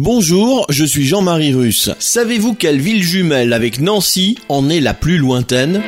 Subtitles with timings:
[0.00, 1.90] Bonjour, je suis Jean-Marie Russe.
[1.98, 5.82] Savez-vous quelle ville jumelle avec Nancy en est la plus lointaine?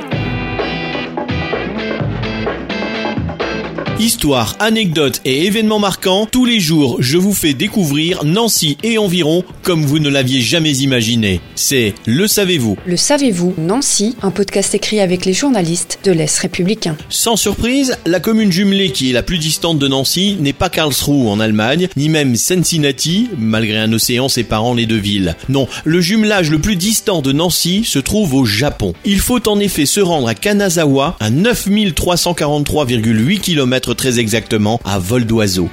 [4.00, 9.44] Histoire, anecdotes et événements marquants, tous les jours je vous fais découvrir Nancy et environ
[9.62, 11.42] comme vous ne l'aviez jamais imaginé.
[11.54, 16.96] C'est Le Savez-vous Le savez-vous, Nancy, un podcast écrit avec les journalistes de l'Est républicain.
[17.10, 21.28] Sans surprise, la commune jumelée qui est la plus distante de Nancy n'est pas Karlsruhe
[21.28, 25.36] en Allemagne, ni même Cincinnati, malgré un océan séparant les deux villes.
[25.50, 28.94] Non, le jumelage le plus distant de Nancy se trouve au Japon.
[29.04, 35.24] Il faut en effet se rendre à Kanazawa, à 9343,8 km très exactement, à vol
[35.24, 35.70] d'oiseau.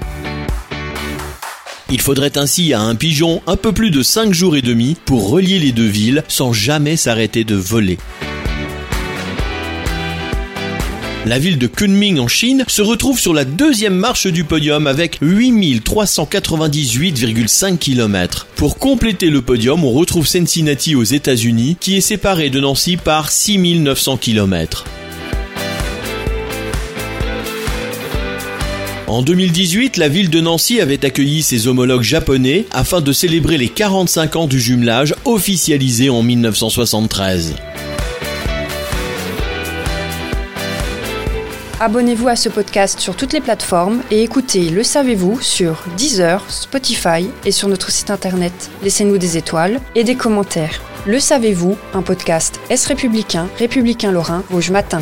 [1.90, 5.30] Il faudrait ainsi à un pigeon un peu plus de 5 jours et demi pour
[5.30, 7.98] relier les deux villes sans jamais s'arrêter de voler.
[11.26, 15.22] La ville de Kunming en Chine se retrouve sur la deuxième marche du podium avec
[15.22, 18.48] 8398,5 km.
[18.56, 23.30] Pour compléter le podium, on retrouve Cincinnati aux États-Unis qui est séparé de Nancy par
[23.30, 24.86] 6900 km.
[29.08, 33.69] En 2018, la ville de Nancy avait accueilli ses homologues japonais afin de célébrer les
[33.69, 37.55] 45 ans du jumelage officialisé en 1973.
[41.80, 47.30] Abonnez-vous à ce podcast sur toutes les plateformes et écoutez Le Savez-vous sur Deezer, Spotify
[47.45, 48.69] et sur notre site internet.
[48.83, 50.81] Laissez-nous des étoiles et des commentaires.
[51.05, 55.01] Le Savez-vous, un podcast Est républicain, républicain lorrain, Rouge Matin.